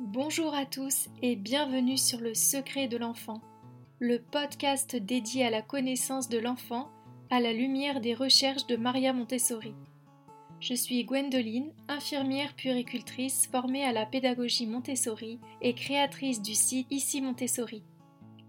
[0.00, 3.40] Bonjour à tous et bienvenue sur Le Secret de l'enfant,
[4.00, 6.90] le podcast dédié à la connaissance de l'enfant
[7.30, 9.72] à la lumière des recherches de Maria Montessori.
[10.58, 17.22] Je suis Gwendoline, infirmière puéricultrice formée à la pédagogie Montessori et créatrice du site Ici
[17.22, 17.84] Montessori.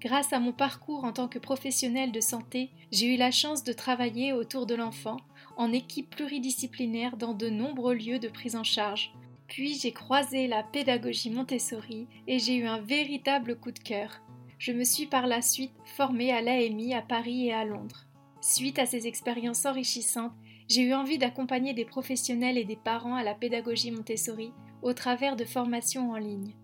[0.02, 3.72] Grâce à mon parcours en tant que professionnelle de santé, j'ai eu la chance de
[3.72, 5.18] travailler autour de l'enfant
[5.58, 9.14] en équipe pluridisciplinaire dans de nombreux lieux de prise en charge.
[9.48, 14.22] Puis j'ai croisé la pédagogie Montessori et j'ai eu un véritable coup de cœur.
[14.58, 18.06] Je me suis par la suite formée à l'AMI à Paris et à Londres.
[18.42, 20.34] Suite à ces expériences enrichissantes,
[20.68, 25.36] j'ai eu envie d'accompagner des professionnels et des parents à la pédagogie Montessori au travers
[25.36, 26.56] de formations en ligne.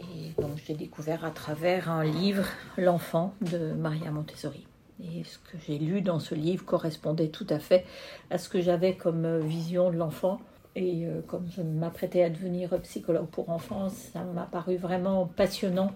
[0.00, 2.44] Et donc j'ai découvert à travers un livre
[2.76, 4.65] L'enfant de Maria Montessori.
[5.02, 7.84] Et ce que j'ai lu dans ce livre correspondait tout à fait
[8.30, 10.40] à ce que j'avais comme vision de l'enfant.
[10.74, 15.92] Et euh, comme je m'apprêtais à devenir psychologue pour enfants, ça m'a paru vraiment passionnant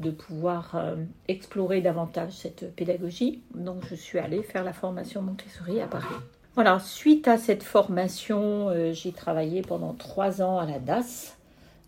[0.00, 0.96] de pouvoir euh,
[1.28, 3.42] explorer davantage cette pédagogie.
[3.54, 6.14] Donc je suis allée faire la formation Montessori à Paris.
[6.54, 11.36] Voilà, suite à cette formation, euh, j'ai travaillé pendant trois ans à la DAS,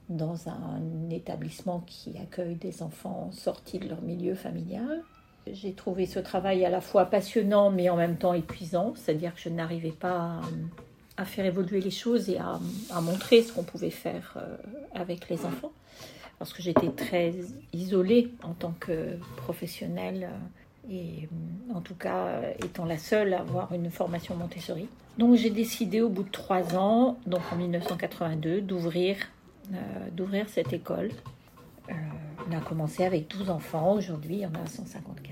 [0.08, 5.02] dans un établissement qui accueille des enfants sortis de leur milieu familial.
[5.46, 9.40] J'ai trouvé ce travail à la fois passionnant mais en même temps épuisant, c'est-à-dire que
[9.40, 10.40] je n'arrivais pas
[11.16, 14.56] à, faire évoluer les choses et à, montrer ce qu'on pouvait faire euh,
[14.94, 15.72] avec les enfants
[16.40, 17.34] parce que j'étais très
[17.74, 23.34] isolée en tant que professionnelle euh, et euh, en tout cas euh, étant la seule
[23.34, 24.88] à avoir une formation Montessori.
[25.18, 29.16] Donc j'ai décidé au bout de trois ans, donc en 1982, d'ouvrir
[30.16, 31.10] d'ouvrir cette école.
[31.88, 35.29] on a commencé avec 12 enfants, aujourd'hui en a 154.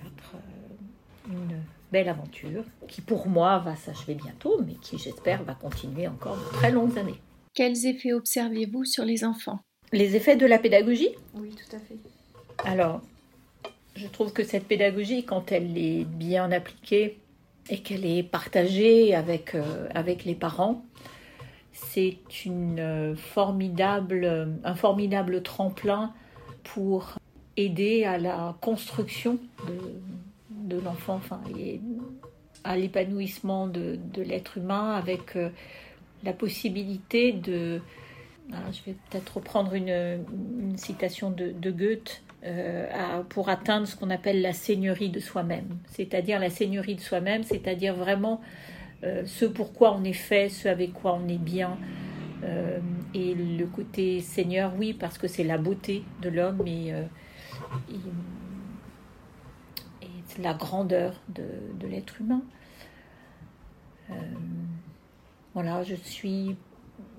[1.29, 1.63] Une
[1.93, 6.57] belle aventure qui pour moi va s'achever bientôt, mais qui j'espère va continuer encore de
[6.57, 7.21] très longues années.
[7.55, 9.61] Quels effets observez-vous sur les enfants?
[9.93, 11.11] Les effets de la pédagogie?
[11.35, 11.97] Oui, tout à fait.
[12.65, 13.01] Alors,
[13.97, 17.19] je trouve que cette pédagogie, quand elle est bien appliquée
[17.71, 20.85] et qu'elle est partagée avec, euh, avec les parents,
[21.73, 26.13] c'est une euh, formidable, un formidable tremplin
[26.65, 27.19] pour
[27.57, 29.79] aider à la construction de,
[30.69, 31.81] de l'enfant, enfin, et
[32.65, 35.51] à l'épanouissement de, l'être humain avec euh,
[36.23, 37.81] la possibilité de
[38.73, 42.23] je vais peut-être reprendre une, citation de, Goethe.
[42.45, 42.87] Euh,
[43.29, 45.77] pour atteindre ce qu'on appelle la seigneurie de soi-même.
[45.87, 48.41] C'est-à-dire la seigneurie de soi-même, c'est-à-dire vraiment
[49.03, 51.77] euh, ce pourquoi on est fait, ce avec quoi on est bien.
[52.45, 52.79] Euh,
[53.13, 58.01] et le côté seigneur, oui, parce que c'est la beauté de l'homme et, et,
[60.39, 61.45] la grandeur de,
[61.87, 62.43] l'être humain.
[65.55, 66.57] voilà, je suis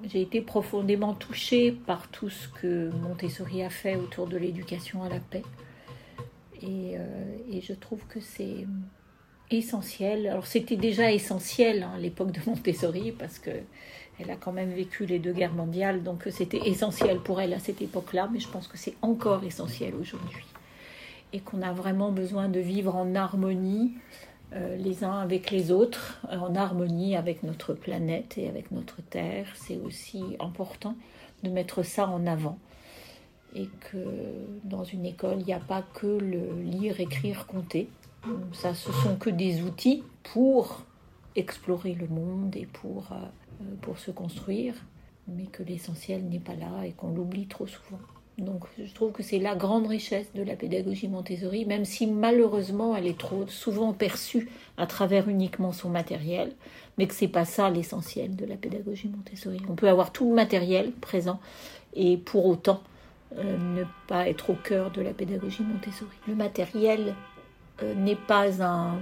[0.03, 5.09] j'ai été profondément touchée par tout ce que Montessori a fait autour de l'éducation à
[5.09, 5.43] la paix.
[6.61, 8.65] Et, euh, je trouve que c'est
[9.51, 10.27] essentiel.
[10.27, 13.51] Alors c'était déjà essentiel hein, à l'époque de Montessori parce que
[14.19, 17.59] elle a quand même vécu les deux guerres mondiales, donc c'était essentiel pour elle à
[17.59, 20.45] cette époque-là, mais je pense que c'est encore essentiel aujourd'hui.
[21.33, 23.93] Et qu'on a vraiment besoin de vivre en harmonie
[24.53, 29.47] euh, les uns avec les autres, en harmonie avec notre planète et avec notre Terre.
[29.55, 30.95] C'est aussi important
[31.43, 32.57] de mettre ça en avant.
[33.55, 33.97] Et que
[34.63, 37.89] dans une école, il n'y a pas que le lire, écrire, compter.
[38.53, 40.83] Ça, ce sont que des outils pour
[41.35, 44.75] explorer le monde et pour, euh, pour se construire,
[45.27, 47.99] mais que l'essentiel n'est pas là et qu'on l'oublie trop souvent.
[48.41, 52.95] Donc je trouve que c'est la grande richesse de la pédagogie Montessori, même si malheureusement
[52.95, 56.53] elle est trop souvent perçue à travers uniquement son matériel,
[56.97, 59.61] mais que c'est pas ça l'essentiel de la pédagogie Montessori.
[59.69, 61.39] On peut avoir tout le matériel présent
[61.93, 62.81] et pour autant
[63.37, 66.15] euh, ne pas être au cœur de la pédagogie Montessori.
[66.27, 67.15] Le matériel
[67.83, 68.97] euh, n'est pas un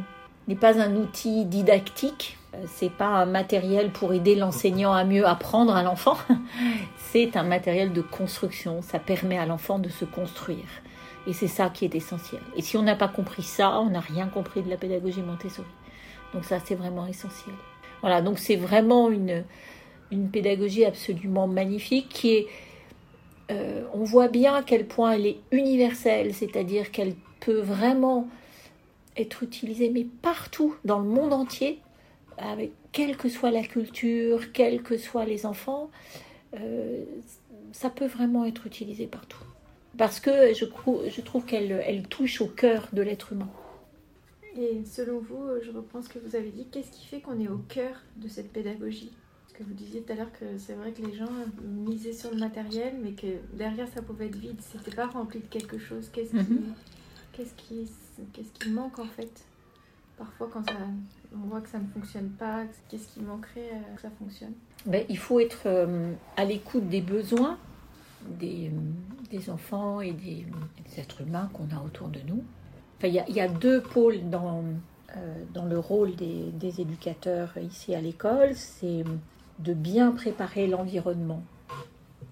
[0.47, 5.75] n'est pas un outil didactique, c'est pas un matériel pour aider l'enseignant à mieux apprendre
[5.75, 6.18] à l'enfant,
[6.98, 10.65] c'est un matériel de construction, ça permet à l'enfant de se construire.
[11.27, 12.42] Et c'est ça qui est essentiel.
[12.56, 15.68] Et si on n'a pas compris ça, on n'a rien compris de la pédagogie Montessori.
[16.33, 17.56] Donc ça, c'est vraiment essentiel.
[18.01, 19.44] Voilà, donc c'est vraiment une,
[20.12, 22.48] une pédagogie absolument magnifique qui est...
[23.50, 28.27] Euh, on voit bien à quel point elle est universelle, c'est-à-dire qu'elle peut vraiment
[29.15, 31.80] être utilisée, mais partout dans le monde entier,
[32.37, 35.89] avec quelle que soit la culture, quels que soient les enfants,
[36.55, 37.03] euh,
[37.71, 39.43] ça peut vraiment être utilisé partout.
[39.97, 43.49] Parce que je, je trouve qu'elle elle touche au cœur de l'être humain.
[44.55, 47.47] Et selon vous, je reprends ce que vous avez dit, qu'est-ce qui fait qu'on est
[47.47, 49.11] au cœur de cette pédagogie?
[49.43, 51.29] Parce que vous disiez tout à l'heure que c'est vrai que les gens
[51.63, 55.45] misaient sur le matériel, mais que derrière ça pouvait être vide, c'était pas rempli de
[55.45, 56.09] quelque chose.
[56.11, 56.73] Qu'est-ce qui, mhm.
[57.33, 57.87] qu'est-ce qui,
[58.33, 59.45] qu'est-ce qui manque en fait?
[60.17, 60.63] Parfois, quand
[61.33, 64.53] on voit que ça ne fonctionne pas, qu'est-ce qui manquerait euh, que ça fonctionne
[64.85, 67.57] ben, Il faut être euh, à l'écoute des besoins
[68.27, 68.71] des,
[69.49, 70.45] enfants et des,
[70.97, 72.43] êtres humains qu'on a autour de nous.
[72.97, 74.63] Enfin, il y, y, a deux pôles dans,
[75.15, 78.55] euh, dans le rôle des, des éducateurs ici à l'école.
[78.55, 79.03] C'est
[79.59, 81.43] de bien préparer l'environnement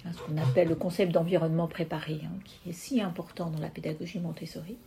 [0.05, 3.69] hein, ce qu'on appelle le concept d'environnement préparé, hein, qui est si important dans la
[3.69, 4.77] pédagogie Montessori,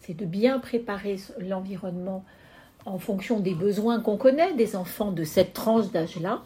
[0.00, 2.24] c'est de bien préparer l'environnement
[2.86, 6.42] en fonction des besoins qu'on connaît des enfants de cette tranche d'âge-là,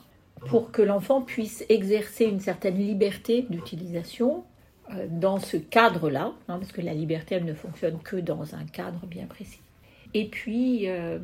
[0.48, 4.44] pour que l'enfant puisse exercer une certaine liberté d'utilisation
[4.92, 8.64] euh, dans ce cadre-là, hein, parce que la liberté, elle ne fonctionne que dans un
[8.64, 9.60] cadre bien précis.
[10.12, 11.18] Et puis, euh,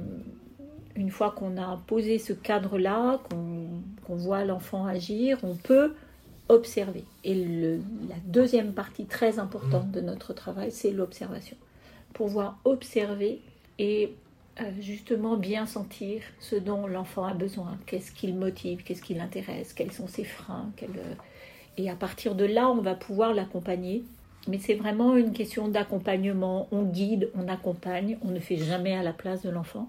[0.97, 5.94] une fois qu'on a posé ce cadre-là, qu'on voit l'enfant agir, on peut
[6.49, 7.05] observer.
[7.23, 11.56] Et la deuxième partie très importante de notre travail, c'est l'observation.
[12.12, 13.41] Pouvoir observer
[13.79, 14.15] et
[14.61, 19.15] euh, justement bien sentir ce dont l'enfant a besoin, qu'est-ce qui le motive, qu'est-ce qui
[19.15, 20.71] l'intéresse, quels sont ses freins.
[20.83, 21.15] Euh,
[21.79, 24.05] et à partir de là, on va pouvoir l'accompagner.
[24.49, 26.69] Mais c'est vraiment une question d'accompagnement.
[26.73, 29.89] On guide, on accompagne, on ne fait jamais à la place de l'enfant.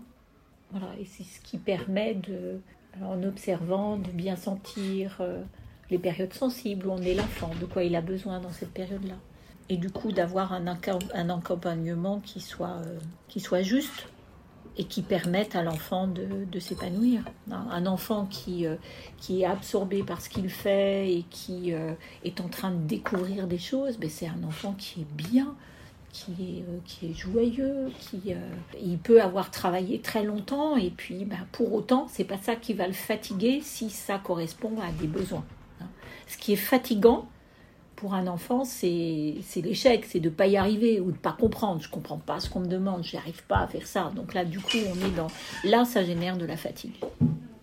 [0.71, 2.59] Voilà, et c'est ce qui permet de,
[3.01, 5.41] en observant, de bien sentir euh,
[5.89, 9.15] les périodes sensibles où on est l'enfant, de quoi il a besoin dans cette période-là.
[9.69, 12.81] Et du coup, d'avoir un, un accompagnement qui soit,
[13.29, 14.07] qui soit juste
[14.77, 17.23] et qui permettent à l'enfant de, s'épanouir.
[17.51, 18.75] Un enfant qui, euh,
[19.17, 21.93] qui est absorbé par ce qu'il fait et qui euh,
[22.23, 25.55] est en train de découvrir des choses, ben c'est un enfant qui est bien,
[26.13, 28.33] qui est, euh, qui est joyeux, qui
[28.81, 32.73] il peut avoir travaillé très longtemps et puis ben, pour autant, c'est pas ça qui
[32.73, 35.45] va le fatiguer si ça correspond à des besoins.
[36.27, 37.27] Ce qui est fatigant,
[38.01, 41.37] pour un enfant, c'est l'échec, c'est de ne pas y arriver ou de ne pas
[41.39, 41.81] comprendre.
[41.81, 44.11] Je ne comprends pas ce qu'on me demande, je arrive pas à faire ça.
[44.15, 45.27] Donc là, du coup, on est dans.
[45.63, 46.95] Là, ça génère de la fatigue.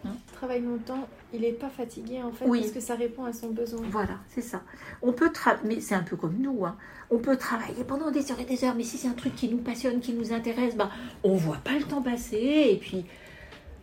[0.04, 2.60] Hein travaille longtemps, il n'est pas fatigué en fait, oui.
[2.60, 3.80] parce que ça répond à son besoin.
[3.90, 4.62] Voilà, c'est ça.
[5.02, 5.32] On peut
[5.64, 6.76] mais c'est un peu comme nous, hein.
[7.10, 9.48] on peut travailler pendant des heures et des heures, mais si c'est un truc qui
[9.48, 10.90] nous passionne, qui nous intéresse, bah,
[11.24, 13.04] on voit pas le temps passer, et puis,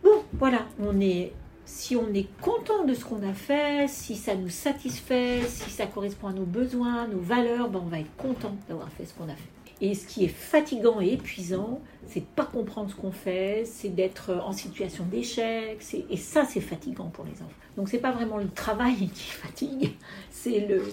[0.02, 1.34] bon, voilà, on est
[1.66, 5.86] si on est content de ce qu'on a fait, si ça nous satisfait, si ça
[5.86, 9.24] correspond à nos besoins, nos valeurs, ben on va être content d'avoir fait ce qu'on
[9.24, 9.50] a fait.
[9.80, 13.90] Et ce qui est fatigant et épuisant, c'est de pas comprendre ce qu'on fait, c'est
[13.90, 17.52] d'être en situation d'échec, et ça c'est fatigant pour les enfants.
[17.76, 19.92] Donc c'est pas vraiment le travail qui fatigue,
[20.30, 20.84] c'est le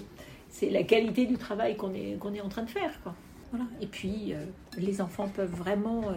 [0.50, 2.92] c'est la qualité du travail qu'on est qu'on est en train de faire.
[3.50, 3.66] Voilà.
[3.80, 4.44] Et puis euh,
[4.76, 6.14] les enfants peuvent vraiment euh,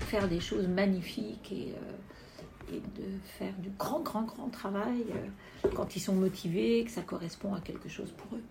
[0.00, 1.92] faire des choses magnifiques et euh,
[2.72, 3.06] et de
[3.38, 7.60] faire du grand, grand, grand travail euh, quand ils sont motivés, que ça correspond à
[7.60, 8.42] quelque chose pour eux.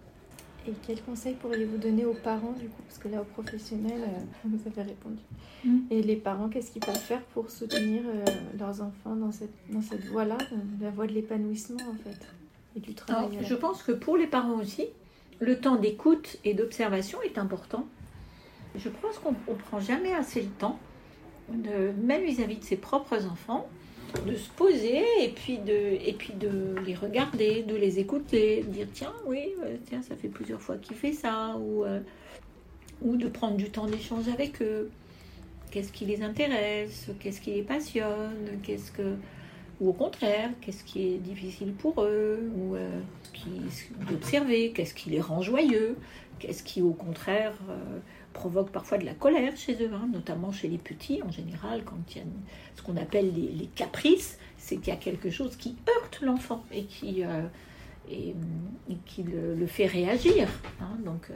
[0.68, 2.82] Et quels conseils pourriez-vous donner aux parents du coup?
[2.88, 5.22] Parce que là, aux professionnels, euh, vous avez répondu.
[5.64, 5.80] Mm.
[5.92, 8.24] Et les parents, qu'est-ce qu'ils peuvent faire pour soutenir euh,
[8.58, 10.38] leurs enfants dans cette, dans cette voie-là,
[10.82, 12.28] la voie de l'épanouissement en fait,
[12.76, 14.86] et du travail Je pense que pour les parents aussi,
[15.40, 17.86] le temps d'écoute et d'observation est important.
[18.76, 20.80] Je pense qu'on ne prend jamais assez le temps,
[21.50, 23.68] de, même vis-à-vis -vis de ses propres enfants,
[24.26, 28.72] de se poser et puis de, et puis de les regarder, de les écouter, de
[28.72, 32.00] dire tiens, oui, euh, tiens, ça fait plusieurs fois qu'il fait ça, ou, euh,
[33.02, 34.90] ou de prendre du temps d'échange avec eux.
[35.72, 39.16] Qu'est-ce qui les intéresse, qu'est-ce qui les passionne, qu'est-ce que
[39.80, 43.00] ou au contraire, qu'est-ce qui est difficile pour eux, ou euh,
[44.10, 45.98] d'observer, qu'est-ce qui les rend joyeux,
[46.40, 48.00] qu'est-ce qui au contraire euh,
[48.34, 51.98] provoque parfois de la colère chez eux, hein, notamment chez les petits en général, quand
[52.12, 52.24] il y a
[52.76, 56.86] ce qu'on appelle les, caprices, c'est qu'il y a quelque chose qui heurte l'enfant et
[56.86, 57.42] qui, euh,
[59.06, 60.48] qui le, fait réagir.
[60.80, 60.98] Hein.
[61.04, 61.30] donc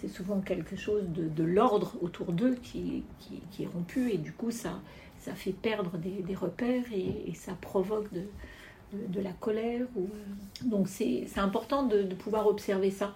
[0.00, 3.02] c'est souvent quelque chose de, l'ordre autour d'eux qui,
[3.50, 4.80] qui, est rompu et du coup ça,
[5.20, 9.86] ça fait perdre des, repères et, ça provoque de, la colère.
[9.96, 13.14] Ou, euh, donc c'est important de, pouvoir observer ça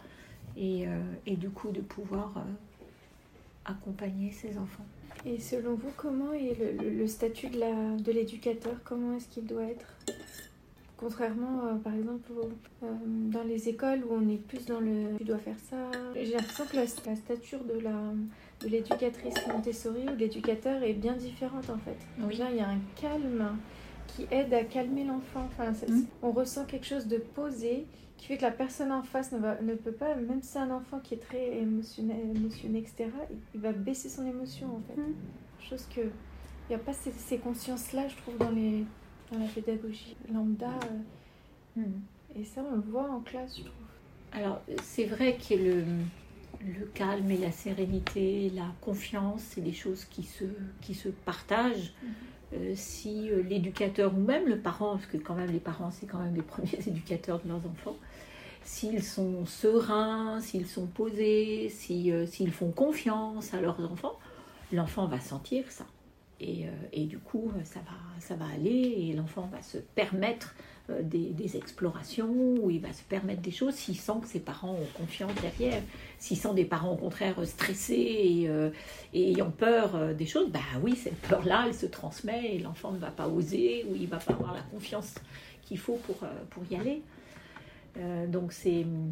[0.56, 2.40] et, euh, du coup de pouvoir euh,
[3.64, 4.86] accompagner ces enfants.
[5.24, 8.74] Et selon vous, comment est le, le statut de l'éducateur?
[8.84, 9.86] Comment est-ce qu'il doit être?
[11.02, 12.30] Contrairement, euh, par exemple,
[12.84, 15.76] euh, dans les écoles où on est plus dans le tu dois faire ça,
[16.14, 17.90] j'ai l'impression que la, stature de la
[18.60, 21.96] de l'éducatrice Montessori ou l'éducateur est bien différente en fait.
[22.30, 23.58] il y a un calme
[24.06, 25.48] qui aide à calmer l'enfant.
[25.50, 26.04] Enfin, mm.
[26.22, 27.84] On ressent quelque chose de posé
[28.16, 30.60] qui fait que la personne en face ne, va, ne peut pas, même si c'est
[30.60, 33.10] un enfant qui est très émotionné, émotionné etc.,
[33.54, 35.00] il, va baisser son émotion en fait.
[35.00, 35.14] Mm.
[35.68, 38.84] Chose que il n'y a pas ces, ces consciences-là, je trouve, dans les,
[39.32, 40.70] dans la pédagogie lambda.
[41.76, 42.00] Euh, hmm.
[42.36, 43.74] Et ça, on le voit en classe, je trouve.
[44.32, 45.84] Alors, c'est vrai que le,
[46.60, 50.44] le calme et la sérénité, la confiance, c'est des choses qui se,
[50.80, 51.92] qui se partagent.
[52.02, 52.08] Hmm.
[52.54, 56.06] Euh, si euh, l'éducateur ou même le parent, parce que quand même les parents, c'est
[56.06, 57.96] quand même les premiers éducateurs de leurs enfants,
[58.62, 64.18] s'ils sont sereins, s'ils sont posés, s'ils font confiance à leurs enfants,
[64.72, 65.86] l'enfant va sentir ça.
[66.42, 70.54] Et, euh, et, du coup, ça va, ça va aller et l'enfant va se permettre
[70.90, 74.74] euh, des, explorations ou il va se permettre des choses s'il sent que ses parents
[74.74, 75.80] ont confiance derrière.
[76.18, 78.70] S'il sent des parents au contraire stressés et, euh,
[79.14, 83.10] ayant peur des choses, bah oui, cette peur-là, elle se transmet et l'enfant ne va
[83.10, 85.14] pas oser ou il va pas avoir la confiance
[85.62, 86.16] qu'il faut pour,
[86.50, 87.02] pour y aller.
[88.28, 89.08] donc c'est euh,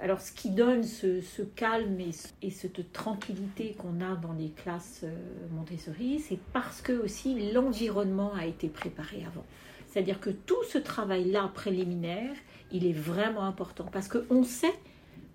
[0.00, 1.98] alors, ce qui donne ce, calme
[2.42, 5.16] et, cette tranquillité qu'on a dans les classes euh,
[5.50, 9.44] Montessori, c'est parce que aussi l'environnement a été préparé avant.
[9.88, 12.34] C'est-à-dire que tout ce travail-là préliminaire,
[12.70, 14.74] il est vraiment important parce qu'on sait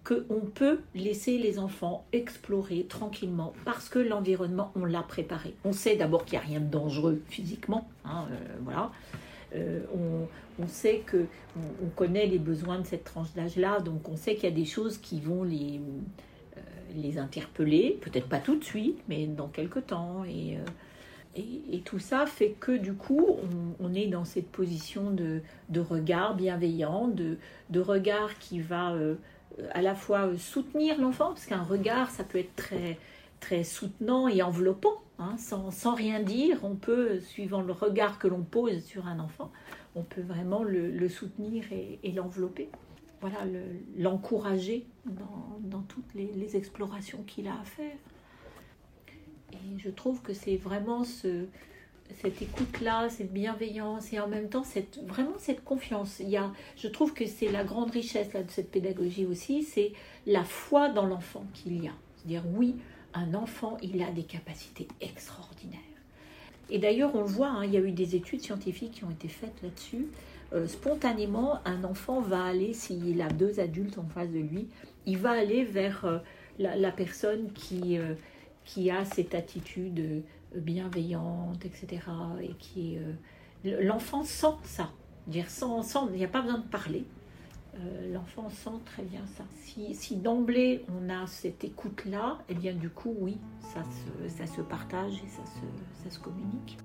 [0.03, 5.53] qu'on peut laisser les enfants explorer tranquillement parce que l'environnement, on l'a préparé.
[5.63, 8.91] On sait d'abord qu'il n'y a rien de dangereux physiquement, hein, euh, voilà.
[9.53, 10.27] On,
[10.61, 11.25] on sait que
[11.57, 14.65] on, connaît les besoins de cette tranche d'âge-là, donc on sait qu'il y a des
[14.65, 15.79] choses qui vont les,
[16.57, 16.61] euh,
[16.95, 20.23] les interpeller, peut-être pas tout de suite, mais dans quelques temps.
[20.25, 20.59] Et, euh,
[21.35, 23.37] et, tout ça fait que du coup,
[23.79, 27.37] on, est dans cette position de, de regard bienveillant, de,
[27.69, 29.15] de, regard qui va euh,
[29.71, 32.97] à la fois soutenir l'enfant, parce qu'un regard, ça peut être très,
[33.41, 36.59] très soutenant et enveloppant, hein, sans, sans, rien dire.
[36.63, 39.51] On peut, suivant le regard que l'on pose sur un enfant,
[39.95, 42.69] on peut vraiment le, soutenir et, l'envelopper.
[43.19, 43.39] Voilà,
[43.97, 47.97] l'encourager dans, toutes les, explorations qu'il a à faire.
[49.51, 51.45] Et je trouve que c'est vraiment ce,
[52.21, 56.19] cette écoute-là, cette bienveillance et en même temps cette, vraiment cette confiance.
[56.19, 59.63] Il y a, je trouve que c'est la grande richesse là, de cette pédagogie aussi,
[59.63, 59.91] c'est
[60.25, 61.93] la foi dans l'enfant qu'il y a.
[62.15, 62.75] C'est-à-dire oui,
[63.13, 65.79] un enfant, il a des capacités extraordinaires.
[66.69, 69.11] Et d'ailleurs, on le voit, hein, il y a eu des études scientifiques qui ont
[69.11, 70.07] été faites là-dessus.
[70.53, 74.67] Euh, spontanément, un enfant va aller, s'il a deux adultes en face de lui,
[75.05, 76.19] il va aller vers euh,
[76.59, 78.13] la, personne qui, euh,
[78.63, 80.23] qui a cette attitude
[80.55, 82.03] bienveillante, etc.
[82.41, 82.97] Et qui
[83.63, 84.91] l'enfant sent ça.
[85.27, 87.05] Dire sans, il n'y a pas besoin de parler.
[88.11, 89.43] L'enfant sent très bien ça.
[89.93, 93.83] Si, d'emblée on a cette écoute-là, eh bien du coup, oui, ça
[94.45, 96.77] se, partage et ça se, ça se communique.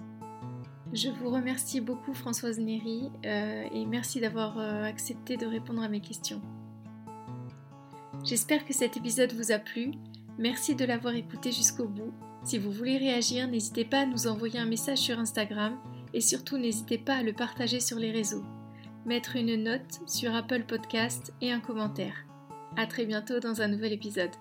[0.93, 5.89] Je vous remercie beaucoup Françoise Néry euh, et merci d'avoir euh, accepté de répondre à
[5.89, 6.41] mes questions.
[8.25, 9.93] J'espère que cet épisode vous a plu.
[10.39, 12.13] Merci de l'avoir écouté jusqu'au bout.
[12.45, 15.77] Si vous voulez réagir, n'hésitez pas à nous envoyer un message sur Instagram
[16.15, 18.45] et surtout n'hésitez pas à le partager sur les réseaux.
[19.07, 22.27] Mettre une note sur Apple Podcast et un commentaire.
[22.77, 24.33] A très bientôt dans un nouvel épisode.